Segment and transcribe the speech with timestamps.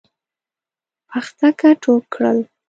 [1.09, 2.37] پختکه ټوپ کړل.